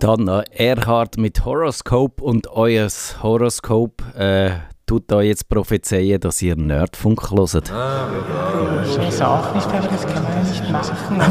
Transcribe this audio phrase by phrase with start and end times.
[0.00, 2.88] Dann Erhard mit Horoskop und euer
[3.22, 4.52] Horoskop äh,
[4.86, 7.70] tut euch jetzt prophezeien, dass ihr Nerdfunk hört.
[7.70, 8.08] Ah,
[8.82, 11.26] ich weiß auch nicht, aber das kann man nicht machen, oder?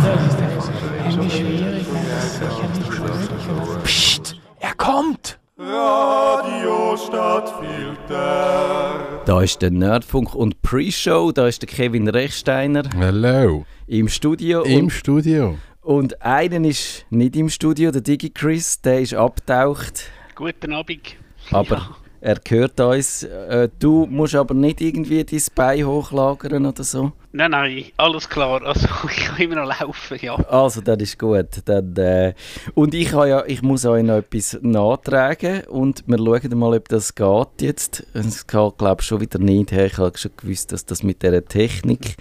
[0.56, 0.72] Das ist
[1.04, 3.84] irgendwie schwierig, das ist sicher nicht möglich.
[3.84, 5.40] Psst, er kommt!
[5.58, 9.00] Radio Stadtfilter.
[9.26, 13.66] Da ist der Nerdfunk und Pre-Show, da ist der Kevin Rechsteiner Hallo.
[13.88, 14.62] im Studio.
[14.62, 15.58] Im und, Studio.
[15.82, 21.16] Und einen ist nicht im Studio, der Digi Chris, der ist abgetaucht, Guten Abend.
[21.52, 23.24] aber er gehört uns.
[23.24, 27.14] Äh, du musst aber nicht irgendwie dein Bein hochlagern oder so.
[27.32, 28.62] Nein, nein, alles klar.
[28.64, 30.36] Also ich kann immer noch laufen, ja.
[30.36, 31.48] Also, das ist gut.
[31.66, 32.34] Dann, äh,
[32.74, 36.90] und ich, habe ja, ich muss euch noch etwas nachtragen und wir schauen mal, ob
[36.90, 38.06] das geht jetzt.
[38.14, 39.72] Es geht, glaube ich, schon wieder nicht.
[39.72, 42.18] Ich habe schon gewusst, dass das mit dieser Technik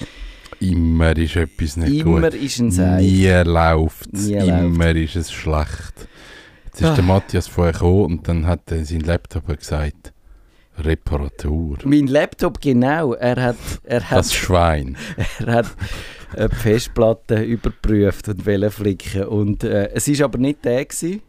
[0.60, 2.34] Immer ist etwas nicht immer gut.
[2.34, 3.04] ist ein Seich.
[3.04, 4.28] Nie läuft es.
[4.28, 6.08] Immer ist es schlecht.
[6.66, 10.12] Jetzt ist der Matthias vorher gekommen und dann hat er sein Laptop gesagt,
[10.78, 11.78] Reparatur.
[11.84, 13.14] Mein Laptop, genau.
[13.14, 14.96] Er hat, er hat, Das Schwein.
[15.44, 15.76] er hat
[16.36, 19.24] die Festplatte überprüft und wollte flicken.
[19.24, 20.84] Und äh, es war aber nicht der.
[20.84, 21.22] Gewesen.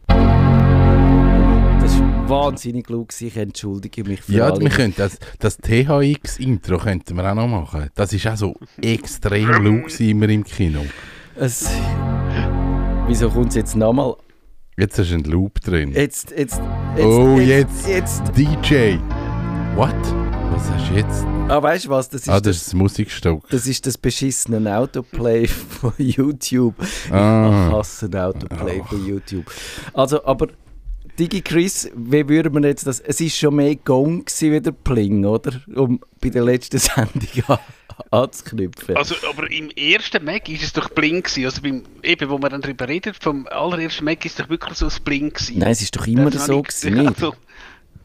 [2.29, 3.27] Wahnsinnig gewesen.
[3.27, 4.59] Ich entschuldige mich für Ja, alle.
[4.61, 7.89] wir können das, das THX-Intro könnten wir auch noch machen.
[7.95, 9.47] Das ist auch so extrem
[9.83, 10.85] gewesen immer im Kino.
[11.35, 11.69] Es,
[13.07, 14.15] wieso kommt es jetzt nochmal?
[14.77, 15.91] Jetzt ist ein Loop drin.
[15.91, 16.61] Jetzt, jetzt,
[16.95, 18.23] jetzt, Oh, jetzt, jetzt.
[18.37, 18.97] DJ.
[19.75, 19.93] What?
[20.51, 21.25] Was hast du jetzt?
[21.47, 22.09] Ah, weißt du was?
[22.09, 23.43] Das ist, Ah, das das, ist das Musikstück.
[23.49, 26.75] das ist das beschissene Autoplay von YouTube.
[26.81, 27.71] Ich Ah.
[27.73, 29.45] hasse ein Autoplay von YouTube.
[29.93, 30.47] Also, aber
[31.19, 33.01] Digi Chris, wie würden wir jetzt das?
[33.01, 35.51] Es ist schon mehr Gong gewesen, wie der Pling, oder?
[35.75, 37.57] Um bei der letzten Sendung an,
[38.09, 38.95] anzuknüpfen.
[38.95, 41.43] Also, aber im ersten Mac ist es doch blind gewesen.
[41.43, 44.77] Also beim, eben, wo man dann darüber redet, vom allerersten Mac ist es doch wirklich
[44.77, 45.59] so ein blind gewesen.
[45.59, 47.07] Nein, es ist doch immer Das so gewesen?
[47.07, 47.33] Also,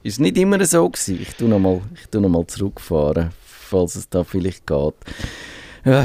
[0.02, 1.20] Ist nicht immer so gewesen.
[1.22, 4.94] Ich tu noch mal, ich tu noch mal zurückfahren, falls es da vielleicht geht.
[5.84, 6.02] Äh,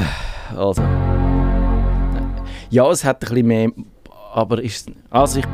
[0.54, 0.82] Also.
[2.70, 3.72] Ja, es hat ein bisschen mehr,
[4.32, 5.46] aber ist, also ich...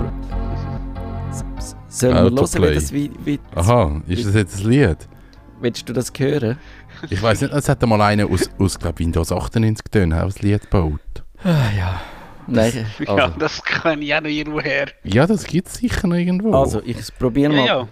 [1.88, 2.70] Sollen wir hören, Autoplay.
[2.70, 4.96] wie das wie, wie Aha, ist das jetzt ein Lied?
[5.60, 6.58] Willst du das hören?
[7.10, 10.32] Ich weiß nicht, es hat mal einer aus, aus glaub, Windows 98 getönt, auch ein
[10.40, 11.00] Lied gebaut.
[11.42, 12.00] Ah, ja.
[12.46, 14.86] Nein, also, ja, das kann ich auch noch irgendwo her.
[15.02, 16.54] Ja, das gibt es sicher noch irgendwo.
[16.54, 17.66] also ich probiere Ja, mal.
[17.66, 17.88] ja.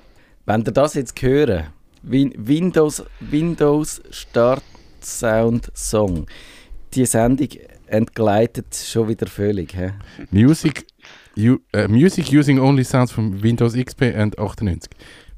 [0.46, 1.64] Wenn ihr das jetzt hören,
[2.02, 4.62] Win Windows, Windows Start
[5.02, 6.26] Sound Song,
[6.94, 7.48] die Sendung
[7.86, 9.74] entgleitet schon wieder völlig.
[9.74, 9.90] He?
[10.30, 10.86] Music,
[11.36, 14.88] u, äh, Music using only sounds from Windows XP and 98.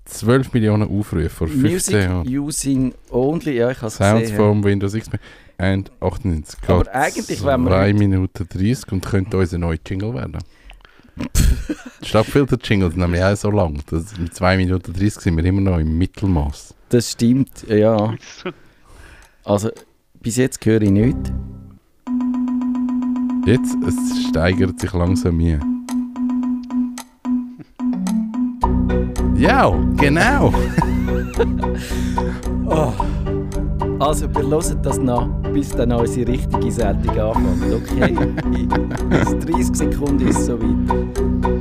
[0.04, 2.28] 12 Millionen Aufrufe vor 15 Music Jahren.
[2.38, 4.36] using only, ja, ich habe es Sounds gesehen.
[4.36, 5.14] from Windows XP
[5.58, 6.58] and 98.
[6.68, 10.38] Aber Geht eigentlich, wenn wir 2 heute- Minuten 30 und könnte unser neuer Jingle werden.
[12.02, 13.80] Die Stadtfilter-Jingles sind nämlich auch so lang.
[13.90, 16.74] Das, mit 2 Minuten 30 sind wir immer noch im Mittelmaß.
[16.90, 18.14] Das stimmt, ja.
[19.44, 19.70] Also,
[20.20, 21.30] bis jetzt höre ich nichts.
[23.46, 25.60] Jetzt, es steigert sich langsam hier.
[29.38, 30.52] Ja, genau.
[33.98, 37.72] Also, wir hören das noch, bis dann unsere richtige Sendung anfängt.
[37.72, 38.14] Okay?
[39.08, 41.56] Bis 30 Sekunden ist es soweit.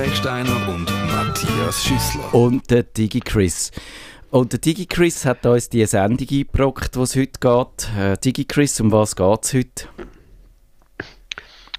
[0.00, 2.32] Recksteiner und Matthias Schüssler.
[2.32, 3.70] Und der Digi Chris.
[4.30, 7.98] Und der Digi Chris hat uns die Sendung eingebrockt, die es heute geht.
[7.98, 9.88] Äh, Digi Chris, um was geht es heute?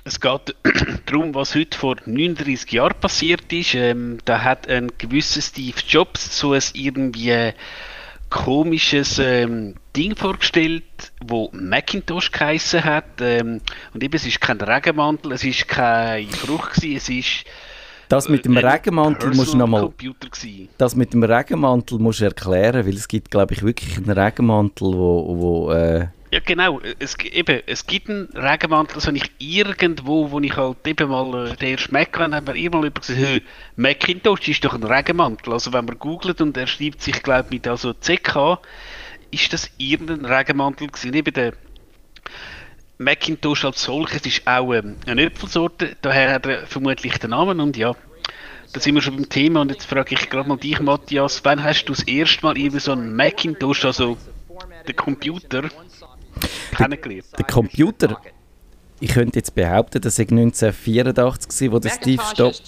[0.03, 0.55] Es geht
[1.07, 3.73] darum, was heute vor 39 Jahren passiert ist.
[3.73, 7.53] Ähm, da hat ein gewisser Steve Jobs so ein irgendwie
[8.29, 13.19] komisches ähm, Ding vorgestellt, wo Macintosh geheissen hat.
[13.19, 13.61] Ähm,
[13.95, 17.45] und eben, es ist kein Regenmantel, es ist keine Frucht gewesen, es ist
[18.11, 19.89] Das mit dem Regenmantel musst du nochmal
[20.77, 25.39] das mit dem Regenmantel musst erklären, weil es gibt, glaube ich, wirklich einen Regenmantel, wo,
[25.39, 26.81] wo äh, Ja, genau.
[26.99, 31.55] Es, eben, es gibt einen Regenmantel, das habe ich irgendwo, wo ich halt eben mal
[31.57, 33.41] äh, Mac hatte, hat mir irgendwann jemand gesagt, hey,
[33.77, 35.53] Macintosh ist doch ein Regenmantel.
[35.53, 38.59] Also wenn man googelt und er schreibt sich, glaube ich, mit also CK,
[39.31, 41.13] ist das irgendein Regenmantel gewesen.
[41.13, 41.53] Eben der
[43.01, 47.77] Macintosh als solches ist auch ähm, eine Äpfelsorte, daher hat er vermutlich den Namen und
[47.77, 47.95] ja,
[48.73, 51.63] da sind wir schon beim Thema und jetzt frage ich gerade mal dich, Matthias, wann
[51.63, 54.17] hast du das erste Mal irgendwie so einen Macintosh, also
[54.87, 55.69] den Computer,
[56.75, 57.25] kennengelernt?
[57.37, 58.21] Der Computer,
[58.99, 62.61] ich könnte jetzt behaupten, das sei 1984 gewesen, wo der Steve serial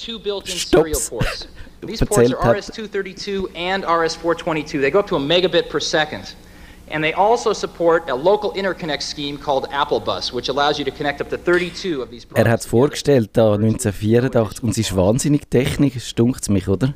[0.46, 1.48] Stops ports.
[1.86, 2.58] These ports erzählt are hat.
[2.58, 4.82] RS-232 and RS-422.
[4.82, 6.36] They go up to a megabit per second.
[6.90, 11.22] And they also support a local interconnect scheme called AppleBus, which allows you to connect
[11.22, 15.50] up to 32 of these Er hat es vorgestellt, da 1984, und es ist wahnsinnig
[15.50, 16.94] technisch, stunkt mich, oder?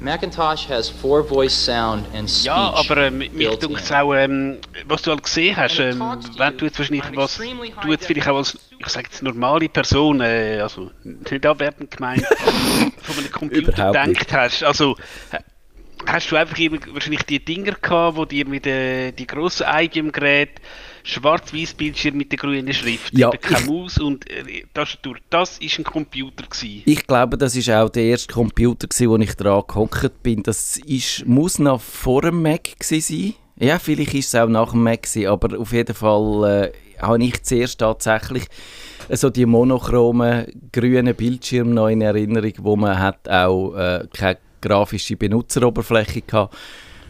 [0.00, 2.44] Macintosh has four voice sound and speech.
[2.44, 6.02] Ja, aber äh, mich dunkt es auch, ähm, was du halt gesehen hast, ähm,
[6.36, 10.20] wenn du jetzt wahrscheinlich was, du jetzt vielleicht auch als, ich sage jetzt normale Person,
[10.20, 12.22] äh, also nicht abwertend gemeint,
[13.02, 14.32] von einem Computer Überhaupt nicht.
[14.32, 14.96] hast, also
[15.32, 15.38] äh,
[16.06, 20.60] hast du einfach irgendwie wahrscheinlich die Dinger gehabt, wo dir mit äh, die grossen IBM-Geräte
[21.04, 25.78] schwarz-weiß Bildschirm mit der grünen Schrift, Ja, eben keine Maus und äh, Tastatur, das ist
[25.78, 26.82] ein Computer gewesen.
[26.86, 30.42] Ich glaube, das ist auch der erste Computer, gewesen, wo ich dran gehockt bin.
[30.42, 33.34] Das ist, muss noch vor dem Mac gewesen sein.
[33.56, 37.22] Ja, vielleicht ist es auch nach dem Mac gewesen, aber auf jeden Fall äh, habe
[37.22, 38.44] ich zuerst tatsächlich
[39.10, 45.16] so die monochromen grünen Bildschirme noch in Erinnerung, wo man hat auch äh, keine grafische
[45.16, 46.56] Benutzeroberfläche hatte,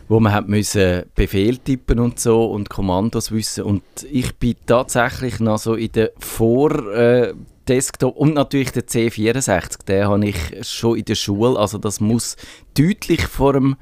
[0.09, 3.65] wo man hat müssen Befehl tippen und so und Kommandos wissen.
[3.65, 7.35] Und ich bin tatsächlich noch so in der Vor äh,
[7.67, 10.37] Desktop und natürlich der C64, den habe ich
[10.69, 12.37] schon in der Schule, also das muss
[12.77, 13.77] deutlich vor dem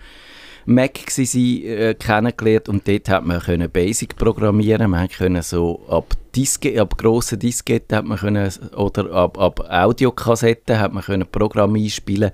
[0.65, 2.69] Mac sein, äh, kennengelernt.
[2.69, 7.99] Und dort hat man können Basic programmieren, man können so ab Diske, ab grossen Disketten
[7.99, 12.31] hat man können, oder ab, ab Audiokassetten hat man können Programme einspielen,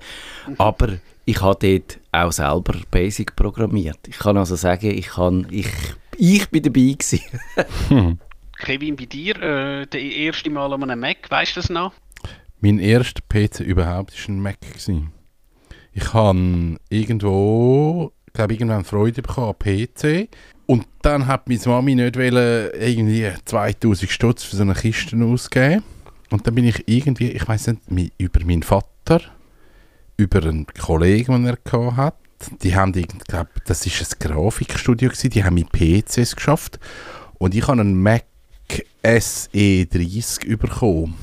[0.57, 3.99] aber ich habe dort auch selber Basic programmiert.
[4.07, 5.69] Ich kann also sagen, ich kann, ich,
[6.17, 8.19] ich bin dabei gewesen.
[8.59, 11.93] Kevin, bei dir, äh, der erste Mal an einem Mac, weißt du das noch?
[12.59, 14.59] Mein erster PC überhaupt war ein Mac.
[14.59, 15.11] Gewesen.
[15.93, 20.29] Ich habe irgendwo, glaube irgendwann Freude bekommen an PC.
[20.65, 25.83] Und dann hat meine Mami nicht wollen, irgendwie 2000 Stutz für so eine Kiste ausgeben.
[26.29, 29.21] Und dann bin ich irgendwie, ich weiß nicht, über meinen Vater,
[30.19, 32.15] über einen Kollegen, den er hat.
[32.61, 36.79] Die haben, irgend- glaub, das ist ein Grafikstudio gewesen, die haben mit PCs geschafft.
[37.37, 38.25] Und ich habe einen Mac
[39.03, 41.15] SE30 bekommen.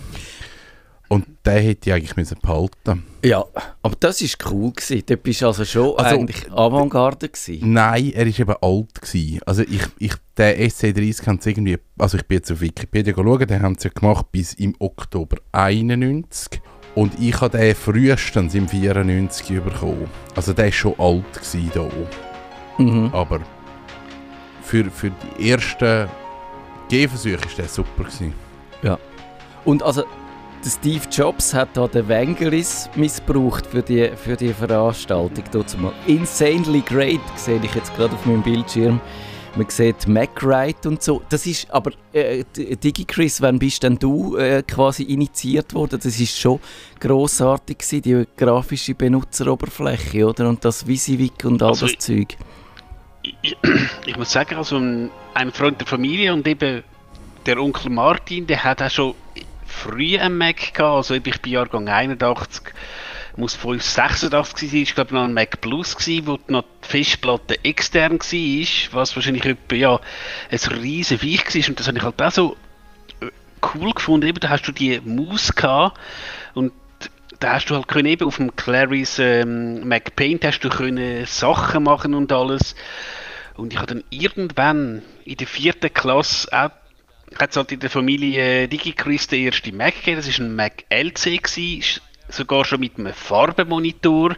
[1.09, 3.45] Und den hätte ich eigentlich müssen behalten Ja,
[3.83, 4.73] aber das war cool.
[4.73, 5.03] Gewesen.
[5.07, 7.73] Dort bist du also schon Also, eigentlich Avantgarde gewesen.
[7.73, 9.01] Nein, er war eben alt.
[9.01, 9.41] Gewesen.
[9.47, 13.47] Also ich, ich, der SC30 haben sie irgendwie, also ich bin jetzt auf Wikipedia schauen,
[13.47, 16.61] den haben sie ja gemacht bis im Oktober 91
[16.97, 20.11] und ich habe den frühestens im 94 bekommen.
[20.35, 21.25] Also der war schon alt
[21.75, 21.89] da.
[22.79, 23.11] Mhm.
[23.13, 23.41] aber
[24.63, 26.09] für, für die ersten
[26.89, 28.05] Gehversuche war der super.
[28.05, 28.35] Gewesen.
[29.65, 30.05] Und also,
[30.65, 35.45] Steve Jobs hat da den Wangelis missbraucht für die, für die Veranstaltung.
[36.07, 39.01] Insanely Great sehe ich jetzt gerade auf meinem Bildschirm.
[39.57, 41.23] Man sieht MacWrite und so.
[41.31, 45.99] Das ist aber, äh, DigiChris, wann bist denn du äh, quasi initiiert worden?
[46.03, 46.61] Das ist schon
[47.01, 50.49] grossartig gewesen, die grafische Benutzeroberfläche, oder?
[50.49, 52.37] Und das VisiVic und all Also das ich- Zeug.
[53.43, 53.57] ich,
[54.05, 56.83] ich muss sagen, also ein, ein Freund der Familie und eben
[57.47, 59.15] der Onkel Martin, der hat auch schon
[59.67, 62.63] früh einen Mac gehabt, also ich bin Jahrgang 81,
[63.37, 67.65] muss 586 sein, ist glaube ich noch ein Mac Plus gewesen, wo noch die Festplatte
[67.65, 70.01] extern war, was wahrscheinlich etwa, ja,
[70.51, 72.57] ein riesen Viech war und das habe ich halt auch so
[73.21, 73.27] äh,
[73.75, 75.99] cool gefunden, eben da hast du die Maus gehabt
[76.55, 76.73] und
[77.41, 81.27] da hast du halt können eben auf dem Clarys ähm, Mac Paint hast du können
[81.27, 82.75] Sachen machen und alles.
[83.57, 86.71] Und ich habe dann irgendwann in der vierten Klasse auch
[87.39, 90.17] hat es halt in der Familie äh, DigiChris den ersten Mac gegeben.
[90.17, 94.37] Das war ein Mac LC, gewesen, sogar schon mit einem Farbenmonitor.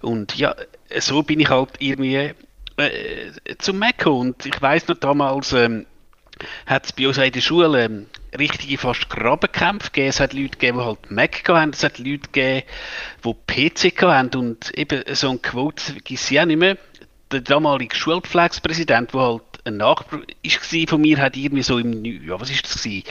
[0.00, 0.54] Und ja,
[0.98, 2.32] so bin ich halt irgendwie
[2.76, 4.06] äh, zum Mac.
[4.06, 5.86] Und ich weiß noch damals, ähm,
[6.66, 8.06] hat es bei uns in der Schule ähm,
[8.38, 10.08] richtige fast Grabenkämpfe gegeben.
[10.08, 12.66] Es hat Leute gegeben, die halt Mac hatten, es hat Leute gegeben,
[13.24, 16.76] die PC hatten und eben so ein Quote vergiss ich auch nicht mehr.
[17.30, 22.40] Der damalige Schulpflegspräsident, der halt ein Nachbar war von mir, hat irgendwie so im, ja
[22.40, 23.04] was ist das gewesen?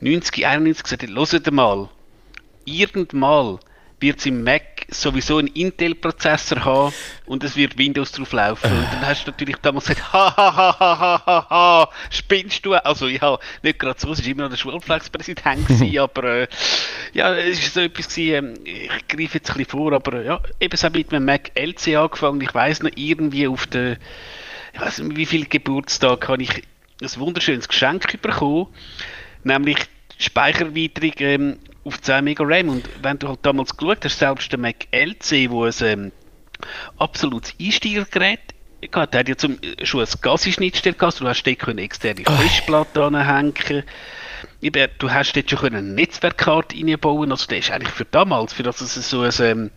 [0.00, 1.88] 90, 91 gesagt, hört mal,
[2.64, 3.58] irgendmal
[4.00, 6.94] wird es im Mac sowieso einen Intel-Prozessor haben
[7.26, 8.70] und es wird Windows drauf laufen.
[8.70, 12.66] Und dann hast du natürlich damals gesagt, ha ha ha ha ha ha ha, spinnst
[12.66, 12.74] du?
[12.74, 16.48] Also ja, nicht gerade so, es war immer noch der Schulflex-Präsident aber äh,
[17.14, 20.26] ja, es war so etwas gewesen, ähm, ich greife jetzt ein bisschen vor, aber äh,
[20.26, 23.96] ja, eben so mit dem Mac LC angefangen, ich weiß noch, irgendwie auf der,
[24.74, 26.62] ich weiß nicht, wie viel Geburtstag habe ich
[27.00, 28.66] ein wunderschönes Geschenk bekommen,
[29.44, 29.78] nämlich
[30.18, 32.68] Speichererweiterung ähm, auf 10 Mega RAM.
[32.68, 36.12] Und wenn du halt damals geschaut hast, selbst der Mac LC, wo ein ähm,
[36.98, 38.40] absolutes Einsteigergerät
[38.80, 43.04] gehabt, der hat ja zum, schon eine Gasschnittstelle gehabt, du hast dort können externe Festplatte
[43.04, 43.84] anhängen.
[44.60, 47.30] Eben, du hast dort schon können eine Netzwerkkarte reinbauen.
[47.30, 49.70] Also der ist eigentlich für damals, für das es so ein ähm,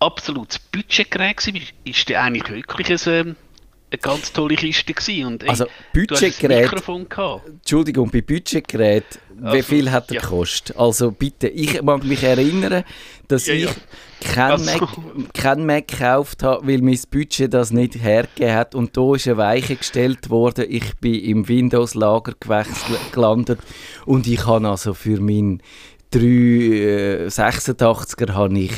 [0.00, 3.36] absolutes Budgetgerät war, ist der eigentlich wirklich ein, ähm,
[3.94, 5.26] eine ganz tolle Kiste gewesen.
[5.26, 6.70] Und, ey, Also, Budgetgerät-.
[7.46, 9.04] Entschuldigung, bei Budgetgerät,
[9.36, 10.20] wie Also, viel hat er ja.
[10.20, 10.76] gekostet?
[10.76, 12.84] Also bitte, ich mag mich erinnern,
[13.28, 13.70] dass Ja, ich ja.
[14.20, 14.88] kein, Also- Mac,
[15.32, 18.74] kein Mac gekauft habe, weil mein Budget das nicht hergegeben hat.
[18.74, 20.66] Und da ist eine Weiche gestellt worden.
[20.68, 22.34] Ich bin im Windows-Lager
[23.12, 23.60] gelandet
[24.06, 25.62] und ich habe also für meinen
[26.12, 28.72] 386er habe ich,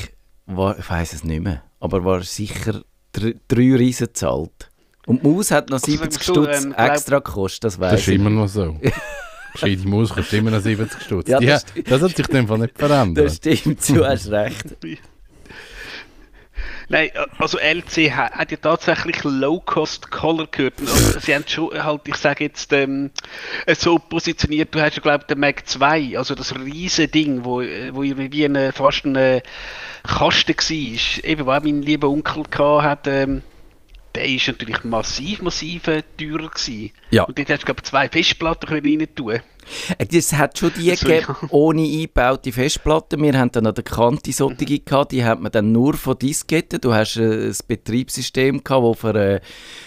[0.49, 2.83] ich weiß es nicht mehr, aber war sicher
[3.13, 4.71] drei, drei Riesen gezahlt.
[5.07, 7.81] Und die Maus hat noch Also, 70 wenn du, Stutz ähm, extra gekostet, das Das
[7.81, 8.15] weiß ist ich.
[8.17, 8.77] immer noch so.
[9.53, 11.29] Gescheite Maus kostet immer noch 70 Stutz.
[11.29, 13.25] Ja, Ja, das das, das hat sich dem Fall nicht verändert.
[13.27, 14.65] Das stimmt, du hast recht.
[16.89, 20.75] Nein, äh, also LC ha- hat ja tatsächlich Low-Cost Color gehört.
[20.81, 23.11] Also, sie haben schon halt, ich sage jetzt, ähm,
[23.67, 27.61] äh, so positioniert, du hast ja glaube den Mac 2, also das riesige Ding, wo,
[27.61, 29.41] äh, wo irgendwie eine, fast ein
[30.05, 33.43] Kasten war, eben, wo auch mein lieber Onkel gehabt hat, ähm,
[34.17, 36.91] der ist natürlich massiv, massiv äh, teurer gewesen.
[37.11, 37.25] Ja.
[37.25, 39.41] Und dort hast du glaube zwei Festplatten können rein tun.
[39.99, 43.21] Es hat schon die Also, gegeben, ohne eingebaute Festplatten.
[43.21, 46.81] Wir haben dann an der Kante solche gehabt, die hat man dann nur von Disketten.
[46.81, 49.41] Du hast äh, ein Betriebssystem gehabt, das für einen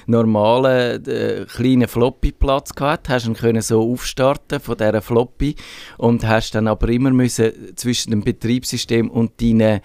[0.06, 3.28] normalen äh, kleinen Floppy-Platz gehabt hast.
[3.28, 5.56] Du können so aufstarten von dieser Floppy
[5.98, 9.80] und hast dann aber immer müssen zwischen dem Betriebssystem und deinen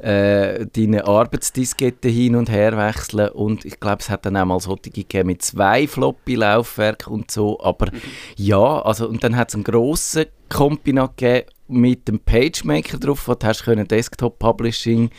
[0.00, 3.28] äh, deine Arbeitsdisketten hin und her wechseln.
[3.30, 7.60] Und ich glaube, es hat dann auch mal solche gegeben mit zwei Floppy-Laufwerken und so,
[7.62, 7.90] aber
[8.36, 13.28] ja, also und dann hat es einen grossen Kompi noch gegeben mit dem PageMaker drauf,
[13.28, 15.10] wo du hast können Desktop-Publishing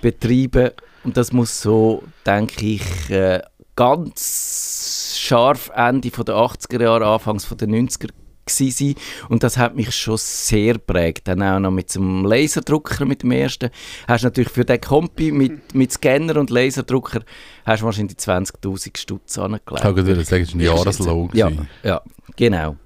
[0.00, 0.70] betreiben.
[1.04, 3.40] Und das muss so, denke ich, äh,
[3.76, 8.10] ganz scharf Ende von der 80er Jahre, Anfangs von der 90er
[8.56, 8.94] gewesen.
[9.28, 11.28] Und das hat mich schon sehr prägt.
[11.28, 13.70] Dann auch noch mit einem Laserdrucker, mit dem ersten.
[14.06, 17.22] Hast natürlich für den Kompi mit, mit Scanner und Laserdrucker
[17.64, 19.76] hast wahrscheinlich 20'000 Stutz Ich angelegt.
[19.82, 21.30] kann gerade sagen, es war ein Jahreslohn.
[21.32, 21.50] Ja,
[21.82, 22.00] ja,
[22.36, 22.76] genau.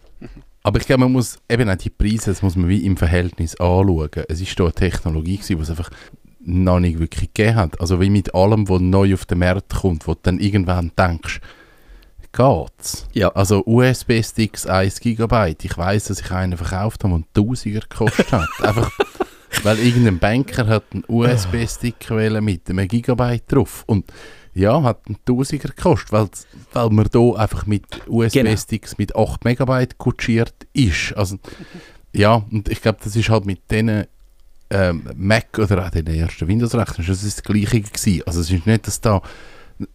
[0.62, 3.54] Aber ich glaube, man muss eben auch die Preise, das muss man wie im Verhältnis
[3.60, 4.08] anschauen.
[4.28, 5.90] Es ist da eine Technologie gewesen, die es einfach
[6.40, 7.80] noch nicht wirklich gegeben hat.
[7.80, 11.40] Also wie mit allem, was neu auf den Markt kommt, wo du dann irgendwann denkst,
[12.34, 13.06] geht's?
[13.12, 13.28] Ja.
[13.30, 15.54] Also USB-Sticks 1 GB.
[15.62, 18.48] Ich weiß, dass ich einen verkauft habe und 1000er gekostet hat.
[18.60, 18.90] Einfach,
[19.62, 23.84] weil irgendein Banker hat einen USB-Stick mit einem Gigabyte drauf.
[23.86, 24.12] Und
[24.52, 26.28] ja, hat einen 1000er gekostet, weil,
[26.72, 31.12] weil man da einfach mit USB-Sticks mit 8 Megabyte kutschiert ist.
[31.16, 31.38] Also,
[32.12, 34.04] ja, und ich glaube, das ist halt mit diesen
[34.70, 38.22] ähm, Mac oder auch den ersten Windows-Rechnern, das ist das Gleiche gewesen.
[38.26, 39.20] Also es ist nicht, dass da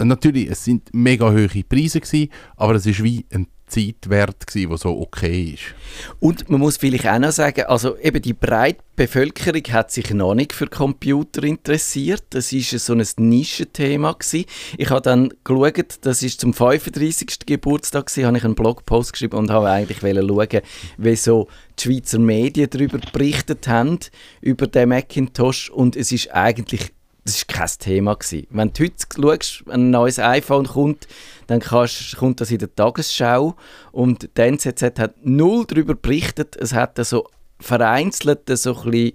[0.02, 4.78] natürlich, es sind mega hohe Preise gewesen, aber es ist wie ein Zeitwert gewesen, der
[4.78, 5.76] so okay ist.
[6.20, 10.34] Und man muss vielleicht auch noch sagen, also eben die breite Bevölkerung hat sich noch
[10.34, 12.24] nicht für Computer interessiert.
[12.32, 14.46] Das ist so ein Nischenthema gewesen.
[14.78, 17.46] Ich habe dann geschaut, das ist zum 35.
[17.46, 20.62] Geburtstag gewesen, habe ich einen Blogpost geschrieben und habe eigentlich schauen,
[20.98, 24.00] wie so die Schweizer Medien darüber berichtet haben,
[24.42, 26.92] über den Macintosh und es ist eigentlich
[27.30, 28.16] das war kein Thema.
[28.16, 28.48] Gewesen.
[28.50, 31.08] Wenn du heute schaust, ein neues iPhone kommt,
[31.48, 33.56] dann kannst, kommt das in der Tagesschau
[33.92, 36.56] und die NZZ hat null darüber berichtet.
[36.56, 37.28] Es hat so
[37.60, 39.14] vereinzelt so ein bisschen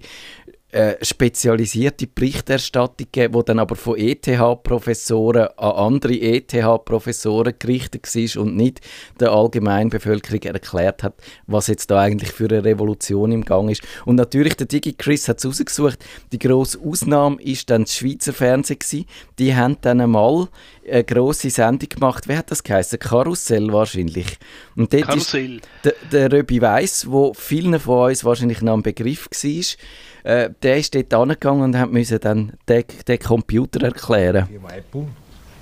[0.75, 8.57] äh, spezialisierte Berichterstattung gegeben, die dann aber von ETH-Professoren an andere ETH-Professoren gerichtet war und
[8.57, 8.81] nicht
[9.21, 11.13] der allgemeinen Bevölkerung erklärt hat,
[11.47, 13.83] was jetzt da eigentlich für eine Revolution im Gang ist.
[14.03, 15.99] Und natürlich, der DigiChris hat es rausgesucht,
[16.33, 19.05] die grosse Ausnahme ist dann das Schweizer Fernsehen gewesen.
[19.39, 20.49] Die haben dann einmal
[20.91, 22.99] eine grosse Sendung gemacht, wie hat das geheißen?
[22.99, 24.37] Karussell wahrscheinlich.
[24.75, 25.61] Und dort ist Karussell.
[25.85, 29.77] der, der Röbi Weiss, wo vielen von uns wahrscheinlich noch ein Begriff war,
[30.25, 34.47] äh, der ist dort angegangen und müssen dann den, den Computer erklären.
[34.47, 35.05] Firma Apple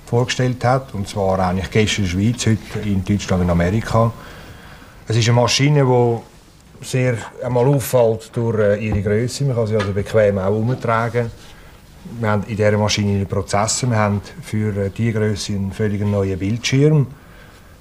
[0.06, 0.94] vorgestellt hat.
[0.94, 4.10] Und zwar eigentlich gestern in der Schweiz, heute in Deutschland und Amerika.
[5.06, 9.44] Es ist eine Maschine, die sehr einmal auffällt durch äh, ihre Größe.
[9.44, 11.30] Man kann sie also bequem auch umtragen.
[12.18, 16.38] wir haben in dieser Maschine Prozesse, wir haben für äh, die Größe einen völlig neuen
[16.38, 17.06] Bildschirm.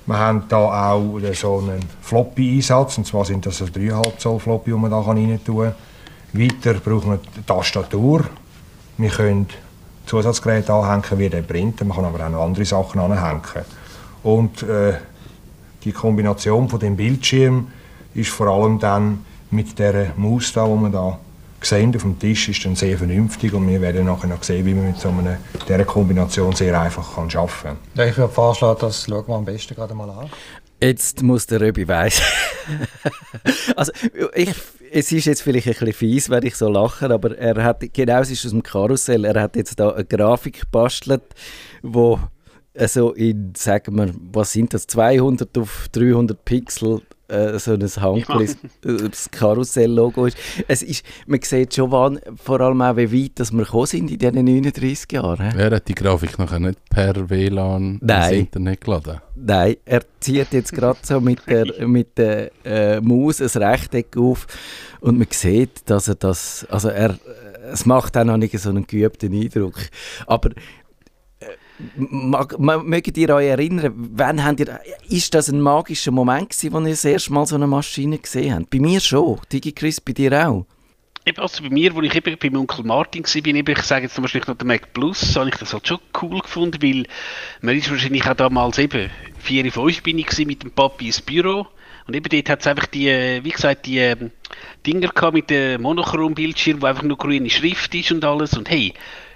[0.05, 4.71] Wir haben da auch so einen Floppy-Einsatz, und zwar sind das so 3,5 Zoll Floppy,
[4.71, 5.75] die man da rein tun kann.
[6.33, 8.25] Weiter brauchen wir die Tastatur.
[8.97, 9.47] Wir können
[10.05, 13.41] Zusatzgeräte anhängen wie den Printer, man kann aber auch noch andere Sachen anhängen.
[14.23, 14.95] Und äh,
[15.83, 17.67] die Kombination von dem Bildschirm
[18.13, 21.19] ist vor allem dann mit der Maus da, die man da
[21.61, 24.73] sehen auf dem Tisch, ist dann sehr vernünftig und wir werden nachher noch sehen, wie
[24.73, 25.37] man mit so einer
[25.67, 27.77] dieser Kombination sehr einfach kann arbeiten kann.
[27.95, 30.29] Ja, ich würde vorschlagen, das schauen wir am besten gerade mal an.
[30.81, 32.21] Jetzt muss der Röbi weiss.
[33.75, 33.93] also,
[34.35, 34.53] ich,
[34.95, 38.21] es ist jetzt vielleicht ein bisschen fies, wenn ich so lache, aber er hat, genau,
[38.21, 41.23] es ist aus dem Karussell, er hat jetzt da eine Grafik gebastelt,
[41.81, 42.19] wo
[42.77, 47.01] also in, sagen wir, was sind das, 200 auf 300 Pixel
[47.33, 48.97] äh, so ein Handglis, ja.
[49.09, 50.37] das Karussell-Logo ist.
[50.67, 51.05] Es ist.
[51.25, 54.45] Man sieht schon wann, vor allem auch, wie weit dass wir gekommen sind in diesen
[54.45, 55.39] 39 Jahren.
[55.57, 58.23] Er hat die Grafik noch nicht per WLAN Nein.
[58.23, 59.21] ins Internet geladen?
[59.35, 64.47] Nein, er zieht jetzt gerade so mit der, mit der äh, Maus ein Rechteck auf
[65.01, 67.17] und man sieht, dass er das, also er,
[67.71, 69.75] es macht auch noch nicht so einen geübten Eindruck.
[70.27, 70.51] Aber
[71.95, 76.85] Mag, mögt ihr euch erinnern, wann habt ihr, ist das ein magischer Moment gewesen, als
[76.85, 78.69] ihr das erste Mal so eine Maschine gesehen habt?
[78.69, 79.39] Bei mir schon.
[79.51, 80.65] Digi Chris, bei dir auch?
[81.37, 84.23] Also bei mir, wo ich eben beim Onkel Martin war, bin, ich sage jetzt zum
[84.23, 87.05] Beispiel noch den Mac Plus, habe ich das halt schon cool gefunden, weil
[87.61, 91.67] man ist wahrscheinlich auch damals eben, 4, 5 bin ich mit dem Papi ins Büro
[92.07, 93.07] und eben dort hat es einfach die,
[93.41, 94.31] wie gesagt, die ähm,
[94.85, 98.93] Dinger gehabt mit dem Monochrom-Bildschirm, wo einfach nur grüne Schrift ist und alles und hey,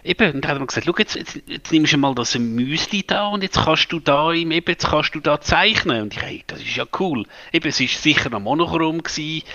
[0.07, 3.03] Eben, und dann hat man gesagt, schau, jetzt, jetzt, jetzt nimmst du mal das Müsli
[3.05, 6.03] da und jetzt kannst du da im, eben, jetzt kannst du da zeichnen.
[6.03, 7.25] Und ich, hey, das ist ja cool.
[7.51, 9.45] Eben, es war sicher noch monochrom gewesen.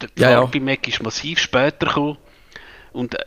[0.00, 0.60] Der ja, ja.
[0.60, 2.18] Mac ist massiv später gekommen.
[2.92, 3.24] Und äh,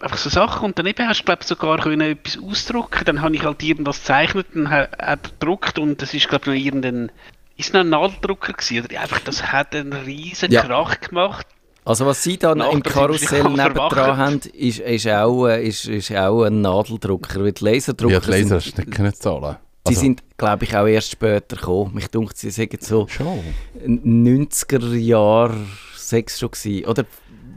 [0.00, 0.64] einfach so Sachen.
[0.64, 3.04] Und dann eben hast du, glaube sogar können etwas ausdrucken.
[3.04, 6.46] Dann habe ich halt irgendwas gezeichnet und hat er gedruckt und das ist, glaube ich,
[6.46, 7.10] noch irgendein
[7.56, 10.62] ist noch ein Nadeldrucker gewesen, oder einfach, das hat einen riesen ja.
[10.62, 11.46] Krach gemacht.
[11.84, 16.44] Also was Sie da im Karussell nebendran haben, ist, ist, auch, äh, ist, ist auch
[16.44, 19.56] ein Nadeldrucker, weil die Laserdrucker ja, die Laser sind, nicht können zahlen.
[19.86, 20.00] Also.
[20.00, 21.94] sind, glaube ich, auch erst später gekommen.
[21.94, 23.40] Mich dunkt, sie sagen so schon.
[23.86, 25.58] 90er Jahre
[25.94, 26.86] sechs schon gewesen.
[26.86, 27.04] Oder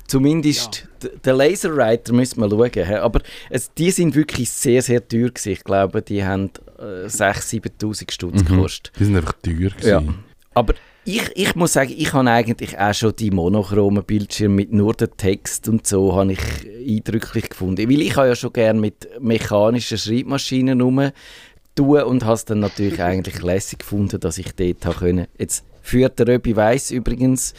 [0.07, 1.09] zumindest ja.
[1.23, 2.95] der Laserwriter müssen wir schauen.
[2.99, 5.53] Aber es, die sind wirklich sehr, sehr teuer gewesen.
[5.53, 8.45] Ich glaube, die haben äh, 6'000, 7'000 Stutz mhm.
[8.45, 8.91] gekostet.
[8.99, 9.87] Die sind einfach teuer gewesen.
[9.87, 10.03] Ja.
[10.53, 10.73] Aber
[11.07, 15.15] ich, ich muss sagen, ich habe eigentlich auch schon die monochromen Bildschirme mit nur dem
[15.15, 16.39] Text und so habe ich
[16.85, 17.89] eindrücklich gefunden.
[17.89, 21.11] Weil ich habe ja schon gerne mit mechanischen Schreibmaschinen rum
[21.75, 25.27] tun und habe es dann natürlich eigentlich lässig gefunden, dass ich dort habe können.
[25.37, 27.53] Jetzt führt der Röbi Weiss übrigens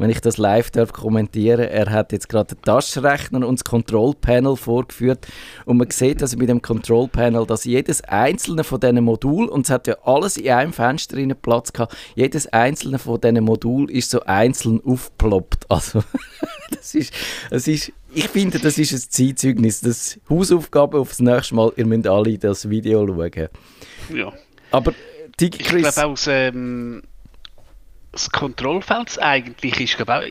[0.00, 4.56] wenn ich das live darf kommentieren Er hat jetzt gerade den Taschenrechner und das Control-Panel
[4.56, 5.26] vorgeführt
[5.66, 9.70] und man sieht also mit dem Control-Panel, dass jedes einzelne von diesen Modul und es
[9.70, 14.10] hat ja alles in einem Fenster in Platz gehabt, jedes einzelne von diesen Modul ist
[14.10, 15.66] so einzeln aufgeploppt.
[15.70, 16.02] Also
[16.70, 17.12] das ist,
[17.50, 19.80] das ist ich finde, das ist ein Zeitzeugnis.
[19.82, 23.48] Das Hausaufgabe aufs nächste Mal, ihr müsst alle das Video schauen.
[24.12, 24.32] Ja.
[24.72, 24.92] Aber
[25.40, 27.02] Digi Ich glaube aus ähm,
[28.12, 30.28] das Kontrollfeld eigentlich ist, glaube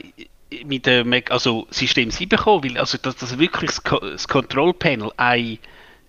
[0.50, 5.60] ich, mit dem also System 7 gekommen, weil also dass das wirklich das, Control-Panel eine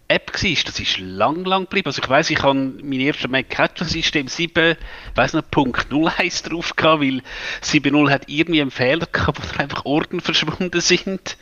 [0.09, 1.87] App war, das ist lang, lang geblieben.
[1.87, 4.77] Also ich weiß, ich habe mein erster Mac hat das System 7,
[5.15, 7.23] weiß noch, Punkt 01 drauf gehabt, weil
[7.63, 11.37] 7.0 hat irgendwie einen Fehler gehabt, wo einfach Orden verschwunden sind.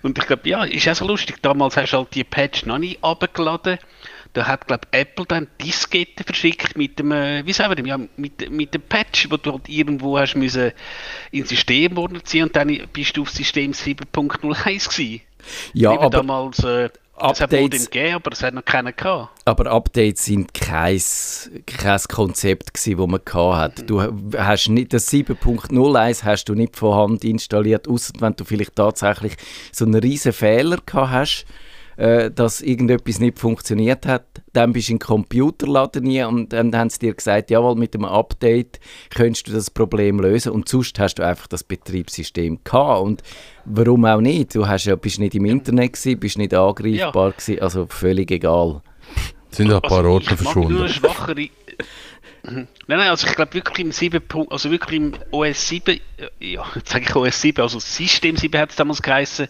[0.00, 1.42] Und ich glaube, ja, ist auch so lustig.
[1.42, 3.78] Damals hast du halt die Patch noch nicht abgeladen
[4.32, 7.98] da hat glaube Apple dann Diskette verschickt mit dem, äh, wie sagen wir dem, ja,
[8.16, 10.72] mit, mit dem Patch, wo du halt irgendwo hast müssen
[11.30, 15.20] ins System ziehen und dann bist du auf System 7.01 gewesen.
[15.72, 19.30] Ja, aber damals, äh, es hat Modem gegeben, aber es hat noch keinen gehabt.
[19.44, 21.00] Aber Updates sind kein,
[21.66, 23.82] kein Konzept gewesen, das man hatte.
[23.82, 23.86] Mhm.
[23.86, 28.76] Du hast nicht, das 7.01 hast du nicht von Hand installiert, außer wenn du vielleicht
[28.76, 29.34] tatsächlich
[29.72, 31.46] so einen riesen Fehler gehabt hast
[31.98, 34.24] äh, dass irgendetwas nicht funktioniert hat.
[34.52, 37.92] Dann bist du in den Computerladen nie und dann haben sie dir gesagt, jawohl, mit
[37.92, 38.78] dem Update
[39.10, 43.22] könntest du das Problem lösen und sonst hast du einfach das Betriebssystem gehabt und
[43.64, 44.54] warum auch nicht?
[44.54, 47.34] Du hast ja, bist nicht im Internet gewesen, bist nicht angreifbar ja.
[47.36, 48.80] gewesen, also völlig egal.
[49.50, 50.88] Sind ein paar Orte verschwunden.
[52.42, 54.22] Nein, nein, also ich glaube wirklich im 7.
[54.48, 58.58] also wirklich im OS 7, äh, ja, jetzt sage ich OS 7, also System 7
[58.58, 59.48] hat es damals geheißen,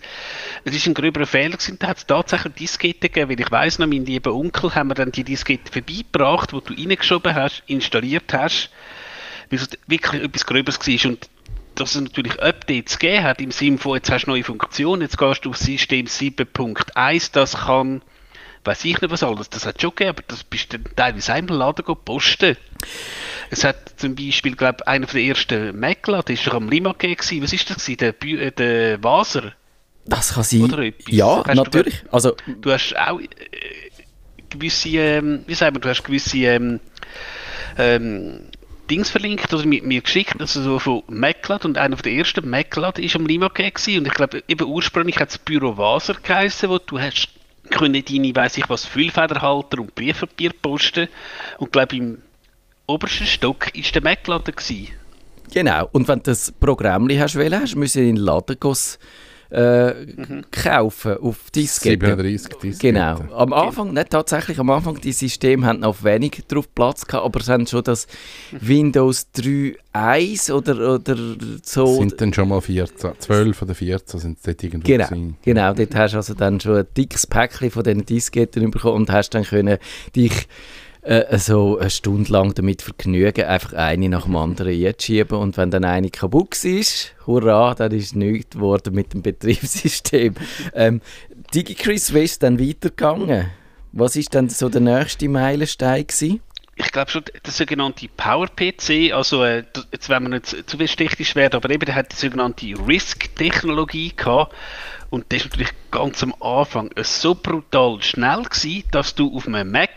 [0.64, 3.78] es ist ein gröberer Fehler gewesen, da hat es tatsächlich Diskette gegeben, weil ich weiss
[3.78, 8.32] noch, mein lieber Onkel haben wir dann die Diskette vorbeigebracht, wo du reingeschoben hast, installiert
[8.32, 8.70] hast,
[9.50, 11.28] weil es wirklich etwas Gröbers war und
[11.76, 15.18] dass es natürlich Updates gegeben hat, im Sinne von, jetzt hast du neue Funktionen, jetzt
[15.18, 18.02] gehst du auf System 7.1, das kann,
[18.64, 21.56] weiß ich nicht was alles, das hat schon gegeben, aber das bist du teilweise einmal
[21.58, 22.56] Laden posten.
[23.50, 27.52] Es hat zum Beispiel, glaube ich, einer der ersten Mac-Laden, ist am Limag gewesen, was
[27.52, 29.52] ist das gewesen, der, Bü äh, der Vaser?
[30.04, 30.62] Das kann sein.
[30.62, 31.06] Oder etwas.
[31.14, 32.02] Ja, Hast du- natürlich.
[32.10, 33.26] Also, Du hast auch äh,
[34.50, 36.80] gewisse, ähm, wie sagen wir, du hast gewisse ähm,
[37.76, 38.40] ähm,
[38.90, 42.98] Dings verlinkt oder mir, mir geschickt, also so von MacLad und einer der ersten MacLad
[42.98, 46.78] ist am Limag gewesen und ich glaube eben ursprünglich hat es Büro Vaser geheißen, wo
[46.78, 47.28] du hast
[47.78, 51.08] können deine, weiß ich was, Füllfederhalter und Briefpapier posten
[51.58, 52.18] und glaube im
[52.86, 54.54] obersten Stock ist der MacLaden.
[55.52, 55.88] Genau.
[55.92, 58.74] Und wenn du das Programm hast, wollen, hast du in den Laden gehen,
[59.50, 59.94] äh,
[60.50, 62.06] kaufen auf Diskette.
[62.06, 62.78] 37 Disketten.
[62.94, 63.34] Genau.
[63.34, 67.40] Am Anfang, nicht tatsächlich, am Anfang, die Systeme haben noch wenig drauf Platz gehabt, aber
[67.40, 68.06] sie haben schon das
[68.50, 71.16] Windows 3.1 oder, oder
[71.62, 71.86] so.
[71.98, 75.36] Sind dann schon mal 14, 12 oder 14 sind es dort irgendwo Genau, gewesen.
[75.42, 79.10] genau, dort hast du also dann schon ein dickes Päckchen von diesen Disketten bekommen und
[79.10, 79.78] hast dann können
[80.14, 80.46] dich
[81.02, 85.70] äh, so eine Stunde lang damit vergnügen, einfach eine nach dem anderen einzuschieben und wenn
[85.70, 90.34] dann eine kaputt war, hurra, dann ist nichts geworden mit dem Betriebssystem.
[90.74, 91.00] ähm,
[91.54, 93.50] DigiChris, wie ist dann weitergegangen?
[93.92, 96.40] Was ist dann so der nächste Meilenstein gewesen?
[96.80, 101.56] ich glaube schon, der sogenannte Power-PC, also äh, jetzt werden wir nicht zu- technisch werden,
[101.56, 104.54] aber eben der hat die sogenannte RISC-Technologie gehabt
[105.10, 109.46] und das ist natürlich ganz am Anfang äh, so brutal schnell gewesen, dass du auf
[109.48, 109.90] einem Mac,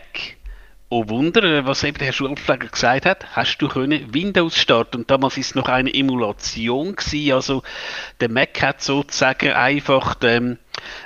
[0.92, 4.98] oh Wunder, äh, was eben der Schulpfleger gesagt hat, hast du können Windows starten?
[4.98, 7.62] Und damals ist es noch eine Emulation gewesen, also
[8.20, 10.58] der Mac hat sozusagen einfach ähm,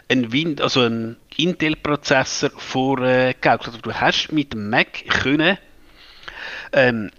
[0.08, 3.68] ein Win also ein Intel-Prozessor vorgegaukelt.
[3.68, 5.56] Also du hast mit dem Mac können
[6.72, 7.12] ähm,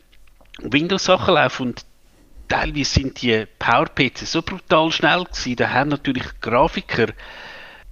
[0.60, 1.86] Windows-Sachen laufen und
[2.49, 7.08] teilweise sind die PowerPC so brutal schnell gewesen, da haben natürlich Grafiker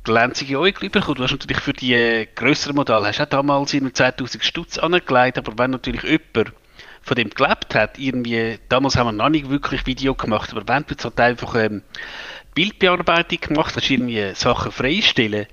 [0.06, 1.16] glänzige Äugel bekommen.
[1.16, 5.38] Du hast natürlich für die äh, grösseren Modelle, hast auch damals irgendwie 2000 Stutz angelegt,
[5.38, 6.54] aber wenn natürlich jemand
[7.02, 10.84] von dem gelebt hat, irgendwie, damals haben wir noch nicht wirklich Video gemacht, aber wenn
[10.84, 11.84] du jetzt halt einfach ähm,
[12.56, 15.46] Bildbearbeitung gemacht hast, irgendwie Sachen freistellen,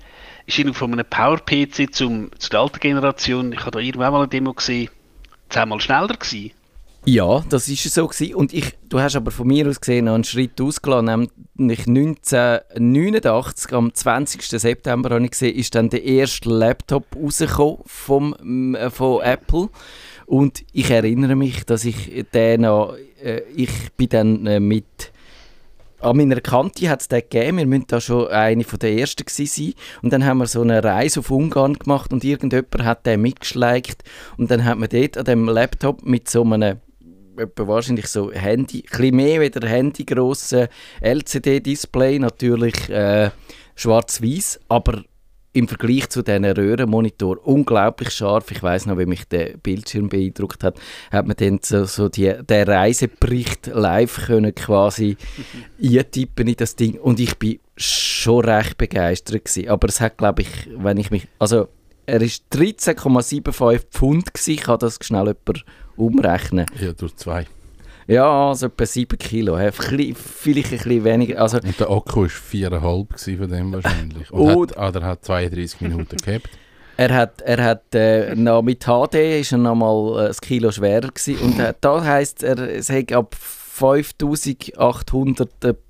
[0.45, 4.19] ist irgendwie von einem Power-PC zum, zu der alten Generation, ich habe da irgendwann mal
[4.19, 4.89] eine Demo gesehen,
[5.49, 6.51] zehnmal schneller gewesen.
[7.05, 8.35] Ja, das ist so gewesen.
[8.35, 13.93] Und ich, du hast aber von mir aus gesehen einen Schritt ausgelassen, nämlich 1989, am
[13.93, 14.41] 20.
[14.41, 19.67] September habe ich gesehen, ist dann der erste Laptop rausgekommen vom, äh, von Apple.
[20.25, 25.11] Und ich erinnere mich, dass ich den äh, ich bin dann äh, mit
[25.99, 29.23] an meiner Kante hat es den gegeben, wir müssen da schon eine von der ersten
[29.27, 29.73] sein.
[30.01, 34.03] Und dann haben wir so eine Reise auf Ungarn gemacht und irgendjemand hat den mitgeschleicht.
[34.37, 36.79] Und dann hat man dort an dem Laptop mit so einem
[37.55, 40.67] wahrscheinlich so Handy, ein mehr wie der Handy grossen
[41.01, 43.31] LCD-Display, natürlich äh,
[43.75, 45.03] schwarz-weiß, aber
[45.53, 48.49] im Vergleich zu diesen Röhrenmonitor unglaublich scharf.
[48.51, 50.79] Ich weiß noch, wie mich der Bildschirm beeindruckt hat,
[51.11, 55.15] hat man dann so, so die, den Reisebericht live können quasi
[55.81, 59.69] eintippen in das Ding und ich bin schon recht begeistert gewesen.
[59.69, 61.67] Aber es hat, glaube ich, wenn ich mich, also
[62.05, 64.51] er ist 13,75 Pfund gewesen.
[64.51, 66.65] Ich kann das schnell jemand umrechnen.
[66.79, 67.45] Ja, durch zwei.
[68.07, 69.57] Ja, also etwa 7 Kilo.
[69.57, 69.71] hä?
[69.71, 71.41] Vielleicht ein bisschen weniger.
[71.41, 74.31] Also, Und der Akku war 4,5 gewesen von dem wahrscheinlich.
[74.31, 76.49] Und Und- hat, ah, hat 32 Minuten gehabt.
[76.95, 80.71] Er hat, er hat äh, noch mit HD ist er noch mal äh, ein Kilo
[80.71, 81.37] schwerer gewesen.
[81.43, 85.49] und äh, da heisst er, es hat ab 5800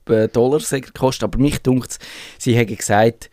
[0.09, 1.99] äh, Dollar gekostet, aber mich dunkt
[2.37, 3.29] sie haben gesagt,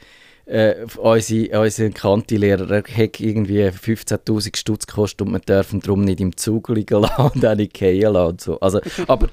[0.51, 6.21] äh, unsere, unser Kanti-Lehrer er hat irgendwie 15'000 Stutz gekostet und wir dürfen darum nicht
[6.21, 8.61] im Zug liegen lassen und auch nicht fallen lassen so.
[8.61, 9.29] Also, aber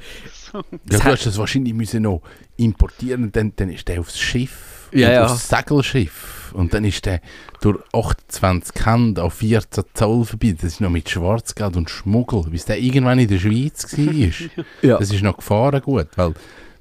[0.54, 2.22] Ja, du hast das wahrscheinlich müssen noch
[2.58, 5.26] importieren, dann, dann ist der aufs Schiff, Ja, ja.
[5.26, 6.54] aufs Segelschiff.
[6.54, 7.20] Und dann ist der
[7.62, 10.54] durch 28 Hände auf 14 Zoll vorbei.
[10.56, 14.66] Das ist noch mit Schwarzgeld und Schmuggel, bis der irgendwann in der Schweiz war.
[14.82, 14.98] Ja.
[14.98, 16.34] Das ist noch gefahren gut, weil,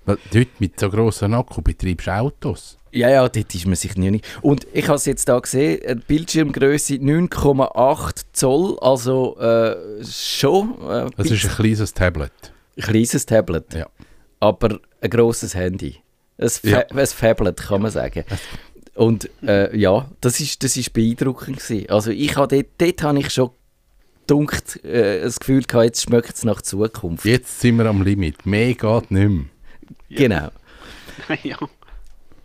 [0.05, 2.79] weil dort mit so grossen Akku betreibst du Autos.
[2.97, 4.21] Ja, ja, dort ist man sich nie.
[4.43, 11.11] Und ich habe es jetzt da gesehen, äh, Bildschirmgröße 9,8 Zoll, also äh, schon äh,
[11.17, 12.33] Das ist ein kleines Tablet.
[12.77, 13.87] ein kleines Tablet, Ja.
[14.41, 15.97] aber ein grosses Handy.
[16.39, 16.79] Ein, Fa Ja.
[16.95, 18.25] ein Fablet, kann man sagen.
[18.95, 21.91] Und äh, ja, das ist, das ist beeindruckend gewesen.
[21.91, 23.51] Also ich habe dort, dort habe ich schon
[24.27, 27.25] dunkt, äh, das Gefühl gehabt, jetzt schmeckt es nach Zukunft.
[27.27, 28.47] Jetzt sind wir am Limit.
[28.47, 29.45] Mehr geht nicht mehr.
[30.09, 30.49] Genau.
[31.43, 31.57] ja.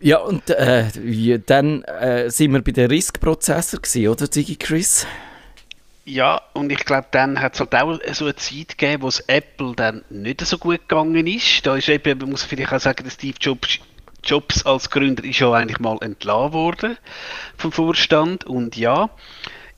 [0.04, 5.06] Ja, und äh, dann äh, sind wir bei den RISC-Prozessor gewesen, oder, Digi Chris?
[6.04, 9.20] Ja, und ich glaube, dann hat es halt auch so eine Zeit gegeben, wo es
[9.28, 11.64] Apple dann nicht so gut gegangen ist.
[11.64, 13.78] Da ist eben, man muss vielleicht auch sagen, dass Steve Jobs,
[14.24, 16.98] Jobs als Gründer ist ja eigentlich mal entlassen worden
[17.56, 18.42] vom Vorstand.
[18.42, 19.08] Und ja,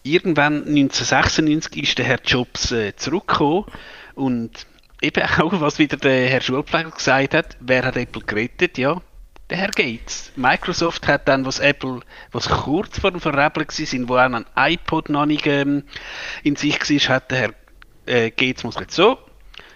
[0.04, 3.66] irgendwann 1996 ist der Herr Jobs äh, zurückgekommen
[4.14, 4.66] und
[5.02, 8.78] eben auch, was wieder der Herr Schulpfleger gesagt hat, wer hat Apple gerettet?
[8.78, 9.02] Ja,
[9.56, 10.32] Herr Gates.
[10.36, 12.00] Microsoft hat dann, was Apple,
[12.32, 15.84] was kurz vor dem Verrebeln war, wo auch ein iPod noch nicht ähm,
[16.42, 17.54] in sich war, hat der Herr
[18.06, 19.18] äh, Gates muss jetzt so,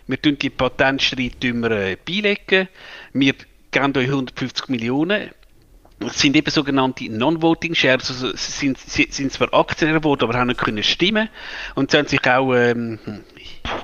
[0.06, 2.68] wir tun die Patentstreit äh, beilegen,
[3.12, 3.34] wir
[3.70, 5.30] geben euch 150 Millionen,
[6.00, 10.60] es sind eben sogenannte Non-Voting Shares, also sind, sind zwar Aktionäre geworden, aber haben nicht
[10.60, 11.28] können stimmen
[11.74, 12.98] und sie haben sich auch, ähm,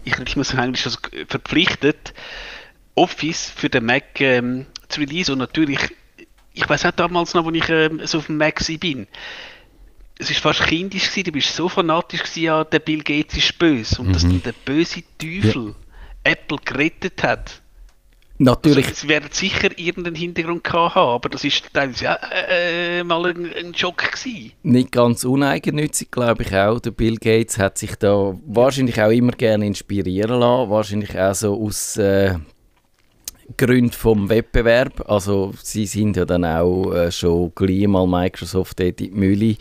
[0.05, 2.15] ich, ich muss eigentlich also verpflichtet,
[2.95, 5.81] Office für den Mac ähm, zu release und natürlich,
[6.53, 9.07] ich weiß auch damals noch, als ich ähm, so auf dem Mac bin,
[10.19, 13.59] es war fast kindisch gewesen, du bist so fanatisch gewesen, ja, der Bill Gates ist
[13.59, 14.13] böse und mhm.
[14.13, 15.75] dass der böse Teufel
[16.25, 16.33] ja.
[16.33, 17.61] Apple gerettet hat,
[18.39, 18.87] Natürlich.
[18.87, 22.19] Also, es werden sicher irgendeinen Hintergrund gehabt haben, aber das ist teilweise ja
[22.51, 24.53] äh, mal ein, ein Schock gewesen.
[24.63, 26.81] Nicht ganz uneigennützig, glaube ich auch.
[26.81, 30.71] Der Bill Gates hat sich da wahrscheinlich auch immer gerne inspirieren lassen.
[30.71, 32.35] Wahrscheinlich auch so aus äh,
[33.57, 35.09] Gründen vom Wettbewerb.
[35.09, 39.57] Also sie sind ja dann auch äh, schon gleich mal Microsoft in die Mühle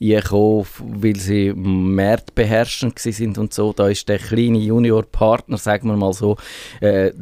[0.00, 3.72] gekommen, weil sie marktbeherrschend sind und so.
[3.72, 6.36] Da ist der kleine Junior-Partner, sagen wir mal so,
[6.80, 7.12] äh, äh,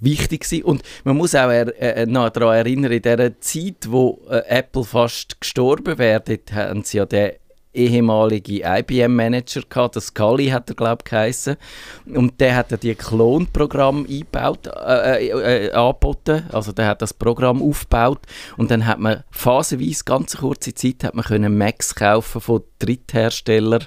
[0.00, 0.64] wichtig gewesen.
[0.64, 4.84] Und man muss auch er, äh, noch daran erinnern, in dieser Zeit, wo äh, Apple
[4.84, 7.32] fast gestorben wäre, haben sie ja den
[7.72, 11.56] ehemalige IBM-Manager gehabt, der Scully hat er glaube ich geheißen.
[12.06, 17.14] und der hat ja die Klonprogramm eingebaut, äh, äh, äh, angeboten, also der hat das
[17.14, 18.20] Programm aufgebaut
[18.56, 23.84] und dann hat man phasenweise, ganz kurze Zeit, hat man können Macs kaufen von Drittherstellern,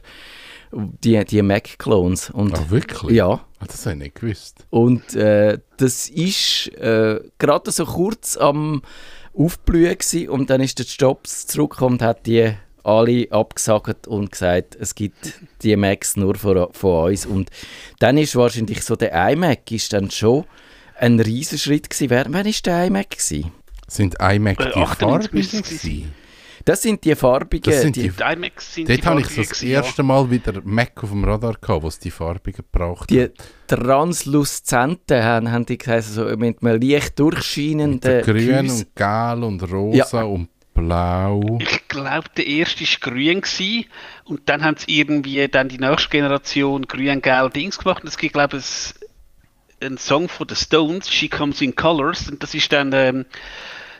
[0.72, 2.32] die, die Mac-Clones.
[2.34, 3.17] Ach wirklich?
[3.17, 3.41] Ja.
[3.60, 4.65] Ah, das habe ich nicht gewusst.
[4.70, 8.82] Und äh, das ist äh, gerade so kurz am
[9.34, 14.76] Aufblühen gewesen, und dann ist der Jobs zurückgekommen und hat die alle abgesagt und gesagt,
[14.80, 17.26] es gibt die Macs nur von, von uns.
[17.26, 17.50] Und
[18.00, 20.46] dann ist wahrscheinlich so der iMac ist dann schon
[20.98, 22.10] ein Riesenschritt gewesen.
[22.10, 23.10] Wer, wann war der iMac?
[23.12, 23.52] Gewesen?
[23.88, 26.04] Sind iMac die äh, farbigen?
[26.65, 27.72] Das sind die farbigen.
[27.72, 31.04] Das sind die, die iMacs sind Dort habe ich so das erste Mal wieder Mac
[31.04, 33.30] auf dem Radar gehabt, was die farbigen gebraucht Die
[33.67, 38.22] transluzenten haben, haben die gesagt, also mit einem leicht durchscheinenden.
[38.24, 40.24] Grün und Gel und Rosa ja.
[40.24, 41.60] und Blau.
[41.62, 43.86] Ich glaube, der erste war grün gewesen,
[44.24, 48.04] und dann haben sie irgendwie dann die nächste Generation grün-gel Dings gemacht.
[48.04, 48.94] Und es gibt, glaube ich,
[49.82, 53.26] einen Song von den Stones, She Comes in Colors, und das ist dann ähm,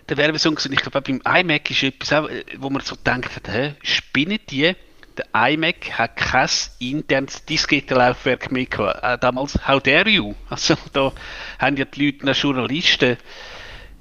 [0.08, 0.54] der Werbesong.
[0.54, 4.40] Und ich glaube, beim iMac ist etwas, auch, äh, wo man so denkt, hä, spinnen
[4.50, 4.76] die?
[5.18, 9.04] Der iMac hat kein internes Diskettenlaufwerk mehr gehabt.
[9.04, 10.36] Äh, damals, how dare you?
[10.50, 11.12] Also da
[11.60, 13.18] haben ja die Leute, Journalisten,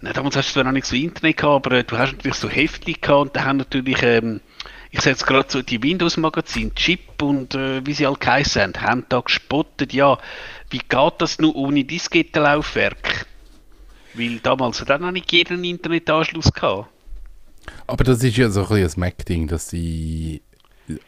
[0.00, 2.36] na, damals hast du zwar noch nicht so Internet gehabt, aber äh, du hast natürlich
[2.36, 4.40] so Heftchen gehabt und da haben natürlich, ähm,
[4.90, 8.80] ich sage jetzt gerade so, die Windows-Magazine, Chip und äh, wie sie alle geheißen haben,
[8.80, 10.18] haben da gespottet, ja,
[10.70, 13.26] wie geht das nur ohne Diskettenlaufwerk?
[14.14, 16.88] Weil damals hat auch noch nicht jeder einen Internetanschluss gehabt.
[17.86, 20.42] Aber das ist ja so ein bisschen ein Mac-Ding, dass sie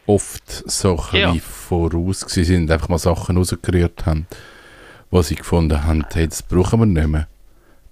[0.05, 1.33] oft so ein ja.
[1.35, 4.27] voraus sind, einfach mal Sachen rausgerührt haben,
[5.09, 7.27] wo sie gefunden haben, hey, das brauchen wir nicht mehr.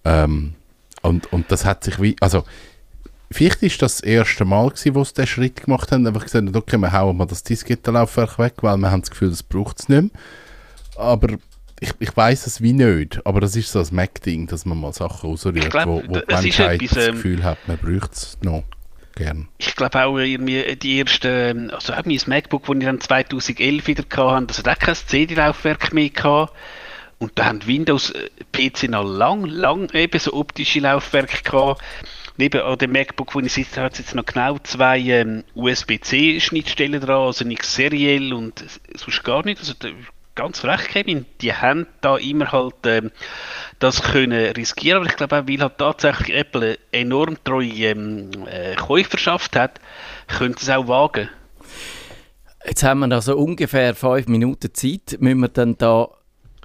[0.05, 0.53] Ähm,
[1.01, 2.43] und, und das hat sich wie, also
[3.31, 6.55] vielleicht ist das das erste Mal gewesen, wo sie diesen Schritt gemacht haben, einfach gesagt,
[6.55, 9.89] okay, wir hauen mal das Diskettenlaufwerk weg, weil wir haben das Gefühl, das braucht es
[9.89, 10.11] nicht mehr.
[10.97, 11.37] Aber
[11.79, 14.93] ich, ich weiß es wie nicht, aber das ist so ein Mac-Ding, dass man mal
[14.93, 18.37] Sachen ausrührt, glaub, wo, wo die Menschheit etwas, das ähm, Gefühl hat, man braucht es
[18.43, 18.63] noch
[19.15, 19.47] gern.
[19.57, 24.03] Ich glaube auch irgendwie die ersten, also auch mein MacBook, das ich dann 2011 wieder
[24.15, 26.53] hatte, das hat auch kein CD-Laufwerk mehr gehabt.
[27.21, 31.79] Und da haben Windows-PC äh, noch lang, lang eben so optische Laufwerke gehabt.
[32.37, 36.99] Neben an dem MacBook, wo ich sitze, hat es jetzt noch genau zwei ähm, USB-C-Schnittstellen
[36.99, 38.63] dran, also nichts seriell und
[38.95, 39.59] sonst gar nicht.
[39.59, 39.73] Also
[40.33, 41.27] ganz frech, Kevin.
[41.41, 43.11] Die haben da immer halt ähm,
[43.77, 48.31] das können riskieren, aber ich glaube auch, weil halt tatsächlich Apple eine enorm treue ähm,
[48.47, 49.79] äh, Käuferschaft hat,
[50.27, 51.29] können sie es auch wagen.
[52.65, 55.17] Jetzt haben wir also ungefähr fünf Minuten Zeit.
[55.19, 56.09] Müssen wir dann da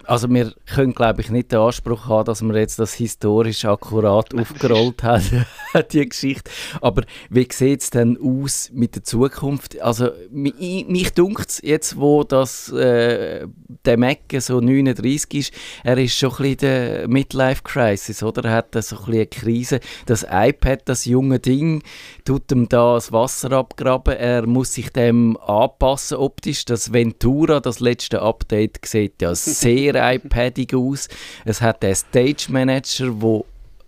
[0.06, 4.34] also wir können, glaube ich, nicht den Anspruch haben, dass wir jetzt das historisch akkurat
[4.34, 5.44] aufgerollt haben.
[5.92, 6.50] die Geschichte.
[6.80, 9.78] Aber wie sieht es denn aus mit der Zukunft?
[9.80, 13.46] Also, mi- mich dunkt es jetzt, wo das, äh,
[13.84, 15.52] der Mac so 39 ist,
[15.84, 18.44] er ist schon ein bisschen der Midlife-Crisis, oder?
[18.44, 19.80] Er hat so ein bisschen eine Krise.
[20.06, 21.82] Das iPad, das junge Ding,
[22.24, 24.16] tut ihm da das Wasser abgraben.
[24.16, 26.64] Er muss sich dem anpassen optisch.
[26.64, 31.08] Das Ventura, das letzte Update, sieht ja sehr iPadig aus.
[31.44, 33.46] Es hat den Stage Manager, wo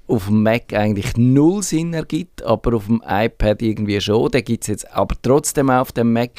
[0.09, 4.31] auf dem Mac eigentlich null Sinn ergibt, aber auf dem iPad irgendwie schon.
[4.31, 6.31] Den gibt es jetzt aber trotzdem auch auf dem Mac.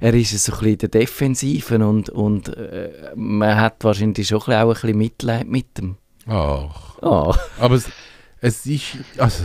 [0.00, 4.50] Er ist so ein bisschen der Defensiven und, und äh, man hat wahrscheinlich schon auch
[4.50, 5.96] ein bisschen Mitleid mit dem.
[6.26, 6.98] Ach.
[7.02, 7.34] Ah.
[7.58, 7.88] Aber es,
[8.40, 8.98] es ist.
[9.16, 9.44] Also,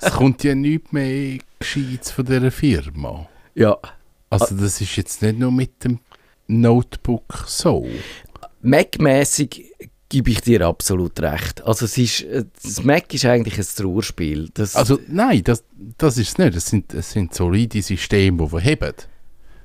[0.00, 3.26] es kommt ja nichts mehr Gescheites von dieser Firma.
[3.54, 3.78] Ja.
[4.28, 5.98] Also, das ist jetzt nicht nur mit dem
[6.46, 7.86] Notebook so.
[8.62, 9.64] Mac-mäßig
[10.10, 11.62] gebe ich dir absolut recht.
[11.62, 14.50] Also es ist, äh, das Mac ist eigentlich ein Trauerspiel.
[14.52, 15.64] Das, Also, nein, das,
[15.96, 16.56] das ist es nicht.
[16.56, 18.94] Es sind, es sind solide Systeme, die verheben.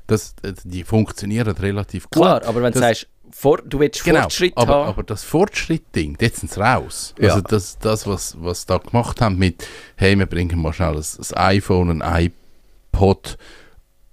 [0.07, 2.21] Das, äh, die funktionieren relativ gut.
[2.21, 5.23] klar, aber wenn du das, sagst, vor, du willst Genau, Fortschritt aber, haben, aber das
[5.23, 7.15] Fortschritt-Ding, jetzt sind sie raus.
[7.19, 7.29] Ja.
[7.29, 10.95] Also das, das was, was sie da gemacht haben mit, hey, wir bringen mal schnell
[10.95, 12.31] ein, ein iPhone, ein
[12.93, 13.37] iPod,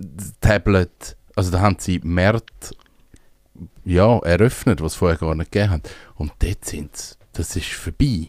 [0.00, 2.74] ein Tablet, also da haben sie Märkte
[3.84, 5.90] ja, eröffnet, was es vorher gar nicht gegeben hat.
[6.16, 8.28] Und dort sind sie, das ist vorbei.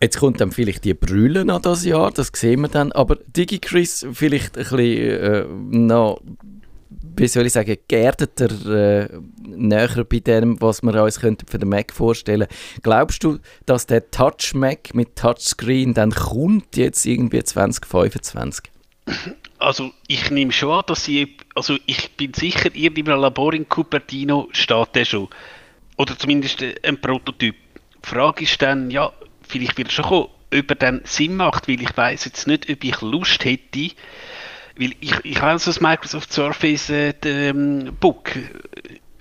[0.00, 2.90] Jetzt kommt dann vielleicht die Brille an das Jahr, das sehen wir dann.
[2.90, 6.20] Aber DigiChris vielleicht ein bisschen äh, noch,
[7.16, 9.08] wie soll ich sagen, geerdeter, äh,
[9.46, 12.48] näher bei dem, was wir uns könnten für den Mac vorstellen.
[12.82, 18.72] Glaubst du, dass der Touch Mac mit Touchscreen dann kommt jetzt irgendwie 2025?
[19.58, 24.48] Also ich nehme schon an, dass sie, also ich bin sicher, irgendeinem Labor in Cupertino
[24.52, 25.28] steht der schon.
[25.96, 27.54] Oder zumindest äh, ein Prototyp.
[28.04, 29.12] Die Frage ist dann, ja,
[29.46, 32.68] vielleicht wird es schon kommen, ob er dann Sinn macht, weil ich weiß jetzt nicht,
[32.68, 33.90] ob ich Lust hätte,
[34.76, 38.30] weil ich, ich so das Microsoft Surface äh, ähm, Book.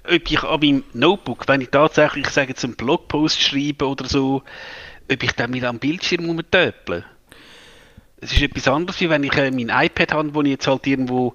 [0.03, 4.07] Ob ich an meinem Notebook, wenn ich tatsächlich, ich sage jetzt einen Blogpost schreibe oder
[4.07, 4.41] so,
[5.11, 7.05] ob ich dann wieder am Bildschirm rumtöple.
[8.21, 10.85] Es ist etwas anderes, wie wenn ich äh, mein iPad habe, wo ich jetzt halt
[10.87, 11.33] irgendwo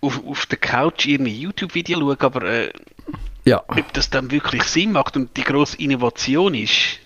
[0.00, 2.70] auf, auf der Couch irgendwie YouTube-Video schaue, aber äh,
[3.44, 3.62] Ja.
[3.68, 7.00] ob das dann wirklich Sinn macht und die grosse Innovation ist,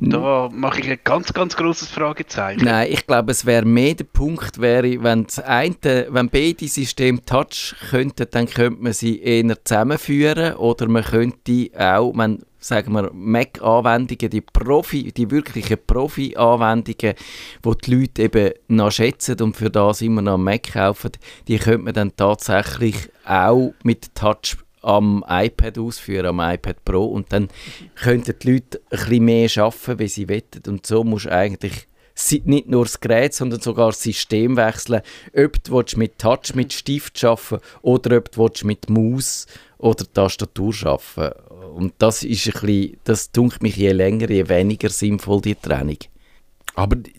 [0.00, 2.64] da mache ich ein ganz, ganz großes Fragezeichen.
[2.64, 7.22] Nein, ich glaube, es wäre mehr der Punkt, wäre, wenn das eine, wenn beide Systeme
[7.22, 13.10] Touch könnten, dann könnte man sie eher zusammenführen oder man könnte auch, wenn sagen wir
[13.12, 17.14] Mac-Anwendungen, die Profi, die wirklichen Profi-Anwendungen,
[17.64, 21.12] die die Leute eben noch schätzen und für das immer noch Mac kaufen,
[21.46, 27.04] die könnte man dann tatsächlich auch mit Touch am iPad ausführen, am iPad Pro.
[27.06, 27.48] Und dann
[27.94, 30.42] könnten die Leute ein bisschen mehr arbeiten, wie sie wollen.
[30.66, 31.86] Und so musst du eigentlich
[32.44, 35.02] nicht nur das Gerät, sondern sogar das System wechseln,
[35.36, 39.46] ob du mit Touch, mit Stift arbeiten oder ob du mit Maus
[39.78, 41.32] oder Tastatur arbeiten
[41.74, 45.98] und das ist ein bisschen, das dunkelt mich je länger, je weniger sinnvoll, die Trennung.
[46.74, 47.12] Aber die-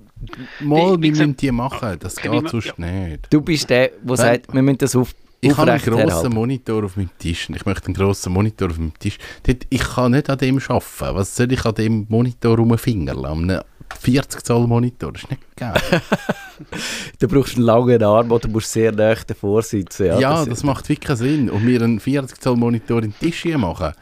[0.59, 3.27] mal, wir müssen die machen, das geht sonst nicht.
[3.29, 6.33] Du bist der, der sagt, wir müssen das auf, Ich habe einen grossen.
[6.33, 7.49] Monitor auf meinem Tisch.
[7.49, 9.17] Ich möchte einen grossen Monitor auf meinem Tisch.
[9.69, 11.15] Ich kann nicht an dem arbeiten.
[11.15, 13.25] Was soll ich an dem Monitor rumfingerl?
[13.25, 13.61] An einem
[13.99, 15.11] 40 Zoll Monitor?
[15.13, 15.73] Das ist nicht geil.
[17.19, 20.07] Du brauchst einen langen Arm oder musst sehr nah davor sitzen.
[20.07, 21.49] Ja, ja, das, macht wirklich keinen Sinn.
[21.49, 23.93] Und mir einen 40 Zoll Monitor in den Tisch hier machen.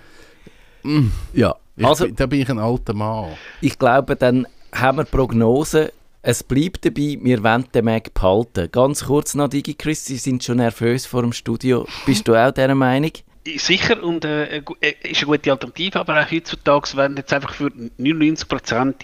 [1.33, 1.55] ja.
[1.75, 3.33] Ich, Also, bin- da bin ich ein alter Mann.
[3.61, 5.89] ich glaube, dann haben wir Prognosen.
[6.23, 8.69] Es bleibt dabei, wir wollen den Mac behalten.
[8.71, 11.85] Ganz kurz noch, DigiChris, Sie sind schon nervös vor dem Studio.
[12.07, 13.11] Bist du auch dieser Meinung?
[13.57, 17.53] Sicher, und äh, gu- äh, ist eine gute Alternative, aber auch heutzutage, wenn jetzt einfach
[17.53, 17.67] für
[17.99, 18.95] 99%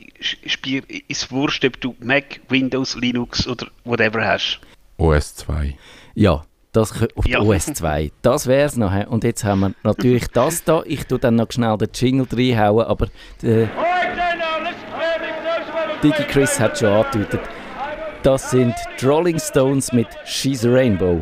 [0.46, 4.60] Spiel ist wurscht, ob du Mac, Windows, Linux oder whatever hast.
[4.98, 5.78] OS 2.
[6.16, 7.40] Ja, das auf Ja.
[7.40, 8.12] der OS 2.
[8.22, 8.92] Das wäre es noch.
[9.08, 10.84] Und jetzt haben wir natürlich das da.
[10.86, 13.08] Ich tue dann noch schnell den Jingle reinhauen, aber
[13.42, 13.70] der
[16.04, 17.42] DigiChris hat schon angedeutet.
[18.24, 21.22] Das sind Rolling Stones mit She's a Rainbow.